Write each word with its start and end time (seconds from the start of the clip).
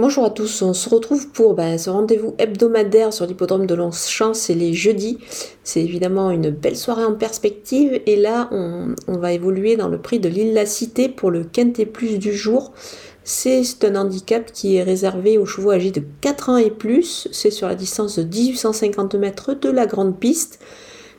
Bonjour 0.00 0.24
à 0.24 0.30
tous, 0.30 0.62
on 0.62 0.72
se 0.72 0.88
retrouve 0.88 1.28
pour 1.28 1.52
bah, 1.52 1.76
ce 1.76 1.90
rendez-vous 1.90 2.34
hebdomadaire 2.38 3.12
sur 3.12 3.26
l'hippodrome 3.26 3.66
de 3.66 3.74
Longchamp, 3.74 4.32
c'est 4.32 4.54
les 4.54 4.72
jeudis. 4.72 5.18
C'est 5.62 5.82
évidemment 5.82 6.30
une 6.30 6.48
belle 6.48 6.78
soirée 6.78 7.04
en 7.04 7.12
perspective 7.12 8.00
et 8.06 8.16
là 8.16 8.48
on, 8.50 8.94
va 9.08 9.34
évoluer 9.34 9.76
dans 9.76 9.88
le 9.88 9.98
prix 9.98 10.18
de 10.18 10.30
l'île 10.30 10.54
La 10.54 10.64
Cité 10.64 11.10
pour 11.10 11.30
le 11.30 11.44
quintet 11.44 11.84
plus 11.84 12.18
du 12.18 12.32
jour. 12.32 12.72
C'est 13.24 13.84
un 13.84 13.94
handicap 13.94 14.50
qui 14.50 14.76
est 14.76 14.82
réservé 14.82 15.36
aux 15.36 15.44
chevaux 15.44 15.72
âgés 15.72 15.90
de 15.90 16.02
4 16.22 16.48
ans 16.48 16.56
et 16.56 16.70
plus, 16.70 17.28
c'est 17.30 17.50
sur 17.50 17.68
la 17.68 17.74
distance 17.74 18.18
de 18.18 18.22
1850 18.22 19.16
mètres 19.16 19.52
de 19.52 19.68
la 19.68 19.84
grande 19.84 20.18
piste. 20.18 20.60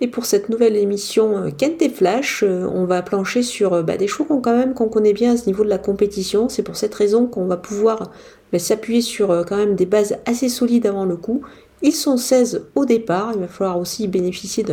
Et 0.00 0.08
pour 0.08 0.26
cette 0.26 0.48
nouvelle 0.48 0.76
émission 0.76 1.36
euh, 1.38 1.50
Kent 1.50 1.88
Flash, 1.88 2.42
euh, 2.42 2.68
on 2.72 2.84
va 2.84 3.00
plancher 3.02 3.42
sur 3.42 3.74
euh, 3.74 3.82
bah, 3.82 3.96
des 3.96 4.08
chevaux 4.08 4.24
qu'on 4.24 4.40
quand 4.40 4.56
même 4.56 4.74
qu'on 4.74 4.88
connaît 4.88 5.12
bien 5.12 5.34
à 5.34 5.36
ce 5.36 5.46
niveau 5.46 5.62
de 5.62 5.68
la 5.68 5.78
compétition. 5.78 6.48
C'est 6.48 6.64
pour 6.64 6.76
cette 6.76 6.94
raison 6.94 7.26
qu'on 7.26 7.46
va 7.46 7.56
pouvoir 7.56 8.10
bah, 8.52 8.58
s'appuyer 8.58 9.02
sur 9.02 9.28
quand 9.46 9.56
même 9.56 9.76
des 9.76 9.86
bases 9.86 10.16
assez 10.26 10.48
solides 10.48 10.86
avant 10.86 11.04
le 11.04 11.16
coup. 11.16 11.42
Ils 11.82 11.92
sont 11.92 12.16
16 12.16 12.66
au 12.74 12.84
départ, 12.84 13.32
il 13.34 13.40
va 13.40 13.48
falloir 13.48 13.78
aussi 13.78 14.08
bénéficier 14.08 14.64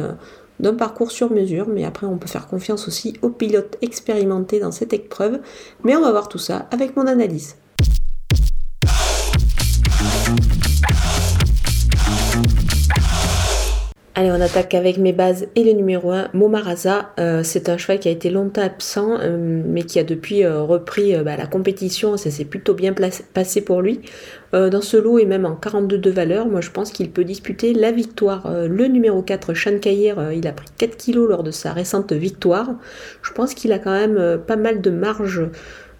d'un 0.59 0.73
parcours 0.73 1.11
sur 1.11 1.31
mesure, 1.31 1.67
mais 1.67 1.83
après 1.83 2.07
on 2.07 2.17
peut 2.17 2.27
faire 2.27 2.47
confiance 2.47 2.87
aussi 2.87 3.13
aux 3.21 3.29
pilotes 3.29 3.77
expérimentés 3.81 4.59
dans 4.59 4.71
cette 4.71 4.93
épreuve. 4.93 5.39
Mais 5.83 5.95
on 5.95 6.01
va 6.01 6.11
voir 6.11 6.29
tout 6.29 6.37
ça 6.37 6.67
avec 6.71 6.95
mon 6.95 7.07
analyse. 7.07 7.55
Allez, 14.13 14.29
on 14.29 14.41
attaque 14.41 14.73
avec 14.73 14.97
mes 14.97 15.13
bases 15.13 15.47
et 15.55 15.63
le 15.63 15.71
numéro 15.71 16.11
1, 16.11 16.31
Momaraza. 16.33 17.13
Euh, 17.17 17.43
c'est 17.43 17.69
un 17.69 17.77
cheval 17.77 17.97
qui 17.97 18.09
a 18.09 18.11
été 18.11 18.29
longtemps 18.29 18.61
absent, 18.61 19.17
euh, 19.21 19.63
mais 19.65 19.83
qui 19.83 19.99
a 19.99 20.03
depuis 20.03 20.43
euh, 20.43 20.63
repris 20.63 21.15
bah, 21.23 21.37
la 21.37 21.45
compétition. 21.45 22.17
Ça 22.17 22.29
s'est 22.29 22.43
plutôt 22.43 22.73
bien 22.73 22.93
passé 23.33 23.61
pour 23.61 23.81
lui. 23.81 24.01
dans 24.51 24.81
ce 24.81 24.97
lot 24.97 25.17
et 25.17 25.25
même 25.25 25.45
en 25.45 25.55
42 25.55 25.97
de 25.97 26.11
valeur, 26.11 26.45
moi 26.47 26.59
je 26.59 26.71
pense 26.71 26.91
qu'il 26.91 27.09
peut 27.09 27.23
disputer 27.23 27.73
la 27.73 27.93
victoire. 27.93 28.51
le 28.67 28.87
numéro 28.87 29.21
4, 29.21 29.53
Shan 29.53 29.79
il 29.85 30.47
a 30.47 30.51
pris 30.51 30.67
4 30.77 30.97
kilos 30.97 31.29
lors 31.29 31.43
de 31.43 31.51
sa 31.51 31.71
récente 31.71 32.11
victoire. 32.11 32.71
Je 33.21 33.31
pense 33.31 33.53
qu'il 33.53 33.71
a 33.71 33.79
quand 33.79 33.93
même 33.93 34.41
pas 34.45 34.57
mal 34.57 34.81
de 34.81 34.89
marge 34.89 35.41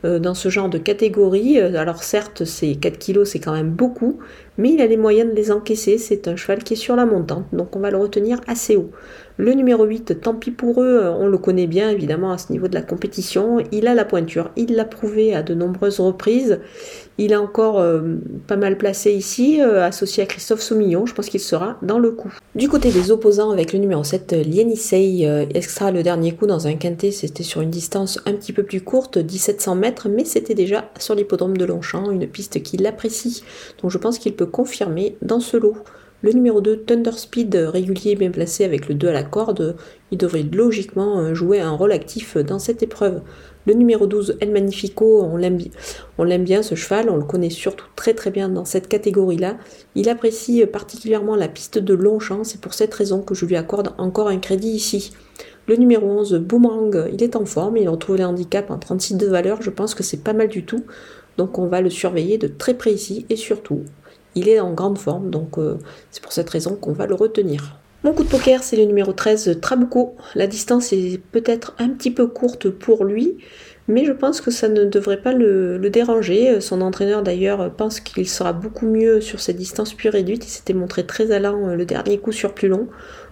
dans 0.04 0.34
ce 0.34 0.50
genre 0.50 0.70
de 0.70 0.78
catégorie. 0.78 1.60
Alors 1.60 2.04
certes, 2.04 2.44
c'est 2.46 2.76
4 2.76 2.98
kilos, 2.98 3.30
c'est 3.30 3.40
quand 3.40 3.54
même 3.54 3.70
beaucoup, 3.70 4.20
mais 4.58 4.74
il 4.74 4.82
a 4.82 4.88
les 4.88 4.98
moyens 4.98 5.30
de 5.30 5.36
les 5.36 5.52
encaisser. 5.52 5.98
C'est 5.98 6.28
un 6.28 6.36
cheval 6.36 6.64
qui 6.64 6.74
est 6.74 6.78
sur 6.78 6.96
la 6.96 7.06
montante, 7.06 7.46
donc 7.54 7.76
on 7.76 7.80
va 7.80 7.92
le 7.92 7.98
retenir 7.98 8.42
assez 8.48 8.76
haut. 8.76 8.92
Le 9.38 9.54
numéro 9.54 9.86
8, 9.86 10.22
tant 10.22 10.36
pis 10.36 10.52
pour 10.52 10.84
eux, 10.84 11.04
on 11.18 11.28
le 11.28 11.38
connaît 11.38 11.66
bien 11.66 11.90
évidemment 11.90 12.32
à 12.32 12.38
ce 12.38 12.52
niveau 12.52 12.68
de 12.68 12.76
la 12.76 12.84
compétition. 12.84 13.58
Il 13.72 13.88
a 13.88 13.96
la 13.96 14.06
pointure, 14.06 14.52
il 14.56 14.76
l'a 14.76 14.86
prouvé 14.86 15.34
à 15.34 15.42
de 15.42 15.56
nombreuses 15.56 16.00
reprises. 16.00 16.60
Il 17.18 17.32
est 17.32 17.38
encore 17.38 17.80
euh, 17.80 18.02
pas 18.48 18.56
mal 18.56 18.78
placé 18.78 19.12
ici, 19.12 19.62
euh, 19.62 19.84
associé 19.84 20.24
à 20.24 20.26
Christophe 20.26 20.62
Soumillon. 20.62 21.06
Je 21.06 21.14
pense 21.14 21.28
qu'il 21.28 21.40
sera 21.40 21.78
dans 21.82 22.00
le 22.00 22.12
coup. 22.12 22.32
Du 22.56 22.68
côté 22.68 22.92
des 22.92 23.12
opposants, 23.12 23.52
avec 23.52 23.74
le 23.74 23.80
numéro 23.80 24.04
7, 24.04 24.34
Lienisei, 24.46 25.28
euh, 25.28 25.46
extra 25.54 25.92
le 25.92 26.04
dernier 26.04 26.34
coup 26.34 26.48
dans 26.48 26.68
un 26.68 26.76
quintet? 26.76 27.12
C'était 27.12 27.44
sur 27.44 27.62
une 27.62 27.70
distance 27.70 28.20
un 28.26 28.34
petit 28.34 28.54
peu 28.54 28.64
plus 28.64 28.82
courte, 28.82 29.18
1700 29.18 29.76
mètres, 29.76 29.91
mais 30.09 30.25
c'était 30.25 30.53
déjà 30.53 30.92
sur 31.00 31.16
l'hippodrome 31.16 31.58
de 31.58 31.66
Longchamp, 31.66 32.11
une 32.11 32.28
piste 32.28 32.61
qu'il 32.64 32.86
apprécie. 32.86 33.44
Donc 33.81 33.92
je 33.92 33.97
pense 33.97 34.20
qu'il 34.20 34.36
peut 34.36 34.45
confirmer 34.45 35.17
dans 35.22 35.39
ce 35.39 35.58
lot. 35.58 35.75
Le 36.23 36.34
numéro 36.34 36.61
2, 36.61 36.81
Thunder 36.81 37.14
Speed, 37.14 37.56
régulier 37.56 38.16
bien 38.16 38.30
placé 38.30 38.64
avec 38.64 38.88
le 38.88 38.94
2 38.94 39.08
à 39.08 39.12
la 39.12 39.23
corde, 39.23 39.75
il 40.12 40.19
devrait 40.19 40.44
logiquement 40.44 41.34
jouer 41.34 41.59
un 41.62 41.72
rôle 41.72 41.92
actif 41.92 42.38
dans 42.38 42.59
cette 42.59 42.84
épreuve. 42.84 43.22
Le 43.66 43.73
numéro 43.73 44.06
12, 44.06 44.38
El 44.39 44.52
Magnifico, 44.52 45.23
on 45.23 45.36
l'aime 45.38 46.44
bien 46.44 46.62
ce 46.62 46.75
cheval, 46.75 47.09
on 47.09 47.17
le 47.17 47.23
connaît 47.23 47.50
surtout 47.50 47.88
très 47.95 48.14
très 48.14 48.30
bien 48.30 48.50
dans 48.50 48.66
cette 48.66 48.88
catégorie-là. 48.88 49.58
Il 49.95 50.09
apprécie 50.09 50.64
particulièrement 50.67 51.36
la 51.36 51.47
piste 51.47 51.80
de 51.80 51.94
Longchamp, 51.95 52.44
c'est 52.44 52.62
pour 52.62 52.75
cette 52.75 52.94
raison 52.94 53.23
que 53.23 53.34
je 53.34 53.47
lui 53.47 53.56
accorde 53.56 53.94
encore 53.97 54.28
un 54.28 54.38
crédit 54.38 54.69
ici. 54.69 55.14
Le 55.67 55.76
numéro 55.76 56.08
11, 56.08 56.36
Boomerang, 56.36 57.09
il 57.13 57.24
est 57.24 57.36
en 57.36 57.46
forme, 57.46 57.78
il 57.78 57.88
retrouve 57.88 58.18
les 58.18 58.25
handicaps 58.25 58.72
en 58.72 58.78
36 58.78 59.16
de 59.16 59.28
valeur, 59.28 59.62
je 59.62 59.69
pense 59.69 59.94
que 59.94 60.03
c'est 60.03 60.24
pas 60.24 60.34
mal 60.34 60.47
du 60.47 60.66
tout. 60.66 60.84
Donc 61.38 61.59
on 61.59 61.68
va 61.68 61.81
le 61.81 61.90
surveiller 61.90 62.38
de 62.38 62.47
très 62.47 62.74
près 62.74 62.91
ici 62.91 63.25
et 63.30 63.36
surtout 63.36 63.84
il 64.36 64.50
est 64.50 64.59
en 64.59 64.74
grande 64.74 64.97
forme, 64.97 65.30
donc 65.30 65.58
euh, 65.58 65.78
c'est 66.09 66.24
pour 66.24 66.31
cette 66.31 66.50
raison 66.50 66.75
qu'on 66.75 66.94
va 66.94 67.06
le 67.06 67.16
retenir. 67.16 67.78
Mon 68.03 68.13
coup 68.13 68.24
de 68.24 68.30
poker, 68.30 68.63
c'est 68.63 68.78
le 68.78 68.86
numéro 68.86 69.13
13, 69.13 69.59
Trabuco. 69.62 70.16
La 70.34 70.47
distance 70.47 70.91
est 70.91 71.22
peut-être 71.31 71.75
un 71.78 71.90
petit 71.90 72.09
peu 72.09 72.25
courte 72.25 72.69
pour 72.69 73.06
lui, 73.06 73.38
mais 73.91 74.06
je 74.06 74.12
pense 74.12 74.41
que 74.41 74.50
ça 74.52 74.69
ne 74.69 74.85
devrait 74.85 75.22
pas 75.22 75.34
le, 75.34 75.78
déranger. 75.90 76.62
Son 76.62 76.81
entraîneur 76.81 77.22
d'ailleurs 77.22 77.74
pense 77.75 78.00
qu'il 78.00 78.28
sera 78.28 78.53
beaucoup 78.53 78.88
mieux 78.88 79.22
sur 79.22 79.40
cette 79.40 79.57
distance 79.57 79.94
plus 79.94 80.09
réduite. 80.09 80.46
Il 80.46 80.50
s'était 80.50 80.74
montré 80.74 81.06
très 81.06 81.31
allant 81.31 81.69
euh, 81.69 81.75
le 81.75 81.85
dernier 81.85 82.18
coup 82.18 82.31
sur 82.31 82.53
plus 82.53 82.68
long. 82.68 82.88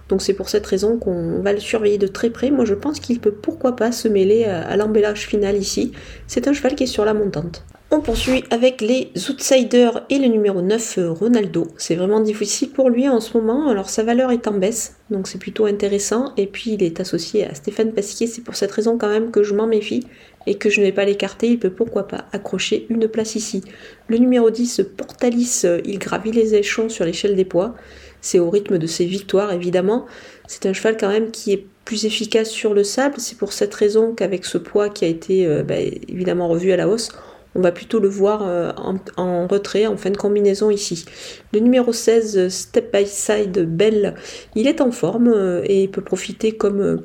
Donc 0.08 0.22
c'est 0.22 0.34
pour 0.34 0.48
cette 0.48 0.66
raison 0.66 0.98
qu'on 0.98 1.40
va 1.40 1.52
le 1.52 1.60
surveiller 1.60 1.98
de 1.98 2.06
très 2.06 2.30
près. 2.30 2.50
Moi 2.50 2.64
je 2.64 2.74
pense 2.74 3.00
qu'il 3.00 3.20
peut 3.20 3.32
pourquoi 3.32 3.76
pas 3.76 3.92
se 3.92 4.08
mêler 4.08 4.44
à 4.44 4.76
l'embellage 4.76 5.26
final 5.26 5.56
ici. 5.56 5.92
C'est 6.26 6.48
un 6.48 6.52
cheval 6.52 6.74
qui 6.74 6.82
est 6.82 6.88
sur 6.88 7.04
la 7.04 7.14
montante. 7.14 7.64
On 7.92 8.00
poursuit 8.00 8.44
avec 8.50 8.82
les 8.82 9.10
outsiders 9.28 10.06
et 10.10 10.18
le 10.18 10.28
numéro 10.28 10.62
9, 10.62 10.98
euh, 10.98 11.10
Ronaldo. 11.10 11.66
C'est 11.76 11.96
vraiment 11.96 12.20
difficile 12.20 12.70
pour 12.70 12.88
lui 12.88 13.08
en 13.08 13.18
ce 13.18 13.36
moment, 13.36 13.68
alors 13.68 13.90
sa 13.90 14.04
valeur 14.04 14.30
est 14.30 14.46
en 14.46 14.52
baisse, 14.52 14.94
donc 15.10 15.26
c'est 15.26 15.38
plutôt 15.38 15.64
intéressant. 15.64 16.32
Et 16.36 16.46
puis 16.46 16.74
il 16.74 16.84
est 16.84 17.00
associé 17.00 17.48
à 17.48 17.54
Stéphane 17.54 17.92
Pasquier, 17.92 18.28
c'est 18.28 18.42
pour 18.42 18.54
cette 18.54 18.70
raison 18.70 18.96
quand 18.96 19.08
même 19.08 19.32
que 19.32 19.42
je 19.42 19.54
m'en 19.54 19.66
méfie 19.66 20.06
et 20.46 20.54
que 20.54 20.70
je 20.70 20.78
ne 20.78 20.86
vais 20.86 20.92
pas 20.92 21.04
l'écarter. 21.04 21.48
Il 21.48 21.58
peut 21.58 21.70
pourquoi 21.70 22.06
pas 22.06 22.26
accrocher 22.30 22.86
une 22.90 23.08
place 23.08 23.34
ici. 23.34 23.64
Le 24.06 24.18
numéro 24.18 24.50
10, 24.50 24.82
Portalis, 24.96 25.62
euh, 25.64 25.80
il 25.84 25.98
gravit 25.98 26.30
les 26.30 26.54
échelons 26.54 26.90
sur 26.90 27.04
l'échelle 27.04 27.34
des 27.34 27.44
poids. 27.44 27.74
C'est 28.20 28.38
au 28.38 28.50
rythme 28.50 28.78
de 28.78 28.86
ses 28.86 29.04
victoires 29.04 29.52
évidemment. 29.52 30.06
C'est 30.46 30.66
un 30.66 30.72
cheval 30.72 30.96
quand 30.96 31.08
même 31.08 31.32
qui 31.32 31.52
est 31.52 31.66
plus 31.84 32.04
efficace 32.04 32.50
sur 32.50 32.72
le 32.72 32.84
sable. 32.84 33.16
C'est 33.18 33.36
pour 33.36 33.52
cette 33.52 33.74
raison 33.74 34.14
qu'avec 34.14 34.44
ce 34.44 34.58
poids 34.58 34.90
qui 34.90 35.04
a 35.04 35.08
été 35.08 35.44
euh, 35.44 35.64
bah, 35.64 35.74
évidemment 36.06 36.46
revu 36.46 36.70
à 36.70 36.76
la 36.76 36.88
hausse, 36.88 37.10
on 37.54 37.60
va 37.60 37.72
plutôt 37.72 37.98
le 37.98 38.08
voir 38.08 38.46
euh, 38.46 38.70
en, 39.16 39.46
retrait, 39.46 39.86
en 39.86 39.96
fin 39.96 40.10
de 40.10 40.16
combinaison 40.16 40.70
ici. 40.70 41.04
Le 41.52 41.60
numéro 41.60 41.92
16, 41.92 42.48
Step 42.48 42.94
by 42.96 43.06
Side 43.06 43.66
Bell, 43.66 44.14
il 44.54 44.68
est 44.68 44.80
en 44.80 44.92
forme 44.92 45.28
euh, 45.28 45.62
et 45.64 45.88
peut 45.88 46.02
profiter 46.02 46.52
comme, 46.52 46.80
euh, 46.80 46.96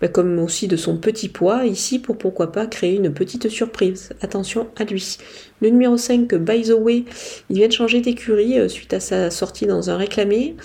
bah, 0.00 0.08
comme 0.08 0.38
aussi 0.38 0.68
de 0.68 0.76
son 0.76 0.98
petit 0.98 1.28
poids 1.28 1.64
ici 1.64 1.98
pour 1.98 2.18
pourquoi 2.18 2.52
pas 2.52 2.66
créer 2.66 2.96
une 2.96 3.12
petite 3.12 3.48
surprise. 3.48 4.10
Attention 4.20 4.68
à 4.76 4.84
lui. 4.84 5.18
Le 5.62 5.70
numéro 5.70 5.96
5, 5.96 6.34
By 6.34 6.62
the 6.62 6.74
Way, 6.78 7.04
il 7.48 7.56
vient 7.56 7.68
de 7.68 7.72
changer 7.72 8.00
d'écurie 8.02 8.68
suite 8.68 8.92
à 8.92 9.00
sa 9.00 9.30
sortie 9.30 9.66
dans 9.66 9.88
un 9.88 9.96
réclamé. 9.96 10.56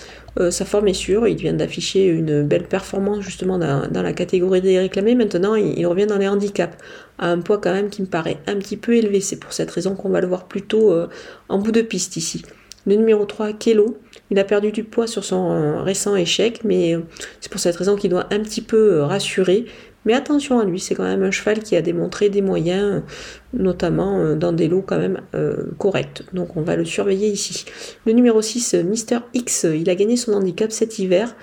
sa 0.50 0.64
forme 0.66 0.88
est 0.88 0.94
sûre, 0.94 1.26
il 1.26 1.36
vient 1.36 1.54
d'afficher 1.54 2.06
une 2.06 2.42
belle 2.42 2.64
performance 2.64 3.20
justement 3.20 3.56
dans, 3.56 4.02
la 4.02 4.12
catégorie 4.12 4.60
des 4.60 4.78
réclamés. 4.78 5.14
Maintenant, 5.14 5.54
il 5.54 5.86
revient 5.86 6.06
dans 6.06 6.18
les 6.18 6.28
handicaps 6.28 6.76
à 7.20 7.28
un 7.28 7.40
poids 7.40 7.58
quand 7.58 7.72
même 7.72 7.90
qui 7.90 8.02
me 8.02 8.06
paraît 8.06 8.38
un 8.48 8.56
petit 8.56 8.76
peu 8.76 8.96
élevé. 8.96 9.20
C'est 9.20 9.36
pour 9.36 9.52
cette 9.52 9.70
raison 9.70 9.94
qu'on 9.94 10.08
va 10.08 10.20
le 10.20 10.26
voir 10.26 10.46
plutôt 10.46 10.90
euh, 10.90 11.06
en 11.48 11.58
bout 11.58 11.70
de 11.70 11.82
piste 11.82 12.16
ici. 12.16 12.42
Le 12.86 12.96
numéro 12.96 13.26
3, 13.26 13.52
Kelo, 13.52 13.98
il 14.30 14.38
a 14.38 14.44
perdu 14.44 14.72
du 14.72 14.84
poids 14.84 15.06
sur 15.06 15.22
son 15.22 15.52
euh, 15.52 15.82
récent 15.82 16.16
échec, 16.16 16.62
mais 16.64 16.96
euh, 16.96 17.02
c'est 17.40 17.52
pour 17.52 17.60
cette 17.60 17.76
raison 17.76 17.94
qu'il 17.94 18.10
doit 18.10 18.26
un 18.32 18.40
petit 18.40 18.62
peu 18.62 19.02
rassurer. 19.02 19.66
Mais 20.06 20.14
attention 20.14 20.58
à 20.58 20.64
lui, 20.64 20.80
c'est 20.80 20.94
quand 20.94 21.04
même 21.04 21.22
un 21.22 21.30
cheval 21.30 21.62
qui 21.62 21.76
a 21.76 21.82
démontré 21.82 22.30
des 22.30 22.40
moyens, 22.40 23.02
notamment 23.52 24.18
euh, 24.18 24.34
dans 24.34 24.52
des 24.52 24.68
lots 24.68 24.82
quand 24.82 24.98
même 24.98 25.20
euh, 25.34 25.70
corrects. 25.78 26.22
Donc 26.32 26.56
on 26.56 26.62
va 26.62 26.76
le 26.76 26.84
surveiller 26.84 27.28
ici. 27.28 27.64
Le 28.06 28.12
numéro 28.12 28.40
6, 28.40 28.74
Mister 28.84 29.18
X, 29.34 29.66
il 29.74 29.88
a 29.90 29.94
gagné 29.94 30.16
son 30.16 30.32
handicap 30.32 30.70
cet 30.72 30.98
hiver. 30.98 31.34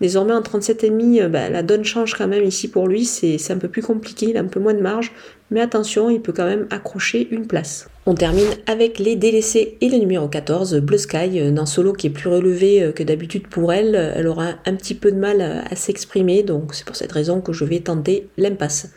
Désormais 0.00 0.32
en 0.32 0.40
37,5, 0.40 1.28
bah, 1.28 1.48
la 1.48 1.62
donne 1.62 1.84
change 1.84 2.14
quand 2.14 2.28
même 2.28 2.44
ici 2.44 2.68
pour 2.68 2.88
lui. 2.88 3.04
C'est 3.04 3.50
un 3.50 3.58
peu 3.58 3.68
plus 3.68 3.82
compliqué, 3.82 4.26
il 4.30 4.36
a 4.36 4.40
un 4.40 4.46
peu 4.46 4.60
moins 4.60 4.74
de 4.74 4.82
marge. 4.82 5.12
Mais 5.50 5.60
attention, 5.60 6.10
il 6.10 6.20
peut 6.20 6.32
quand 6.32 6.46
même 6.46 6.66
accrocher 6.70 7.28
une 7.30 7.46
place. 7.46 7.88
On 8.04 8.14
termine 8.14 8.48
avec 8.66 8.98
les 8.98 9.14
délaissés 9.14 9.78
et 9.80 9.88
le 9.88 9.98
numéro 9.98 10.28
14, 10.28 10.76
Blue 10.78 10.98
Sky, 10.98 11.40
euh, 11.40 11.50
d'un 11.52 11.66
solo 11.66 11.92
qui 11.92 12.08
est 12.08 12.10
plus 12.10 12.28
relevé 12.28 12.82
euh, 12.82 12.92
que 12.92 13.04
d'habitude 13.04 13.46
pour 13.46 13.72
elle. 13.72 13.94
Elle 13.94 14.26
aura 14.26 14.54
un 14.64 14.74
petit 14.74 14.94
peu 14.94 15.12
de 15.12 15.16
mal 15.16 15.40
à 15.40 15.76
s'exprimer, 15.76 16.42
donc 16.42 16.74
c'est 16.74 16.84
pour 16.84 16.96
cette 16.96 17.12
raison 17.12 17.40
que 17.40 17.52
je 17.52 17.64
vais 17.64 17.80
tenter 17.80 18.28
l'impasse. 18.36 18.90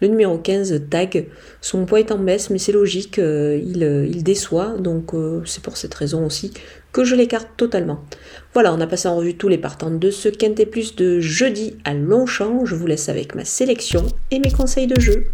Le 0.00 0.08
numéro 0.08 0.38
15, 0.38 0.82
Tag, 0.88 1.26
son 1.60 1.86
poids 1.86 2.00
est 2.00 2.12
en 2.12 2.15
mais 2.18 2.58
c'est 2.58 2.72
logique, 2.72 3.18
euh, 3.18 3.60
il, 3.62 4.22
déçoit, 4.22 4.76
donc 4.78 5.12
c'est 5.44 5.62
pour 5.62 5.76
cette 5.76 5.94
raison 5.94 6.26
aussi 6.26 6.52
que 6.92 7.04
je 7.04 7.14
l'écarte 7.14 7.48
totalement. 7.56 8.02
Voilà, 8.54 8.72
on 8.72 8.80
a 8.80 8.86
passé 8.86 9.06
en 9.06 9.16
revue 9.16 9.34
tous 9.34 9.48
les 9.48 9.58
partants 9.58 9.90
de 9.90 10.10
ce 10.10 10.30
Quintet 10.30 10.64
Plus 10.64 10.96
de 10.96 11.20
jeudi 11.20 11.76
à 11.84 11.92
Longchamp. 11.92 12.64
Je 12.64 12.74
vous 12.74 12.86
laisse 12.86 13.10
avec 13.10 13.34
ma 13.34 13.44
sélection 13.44 14.06
et 14.30 14.38
mes 14.38 14.50
conseils 14.50 14.86
de 14.86 14.98
jeu. 14.98 15.26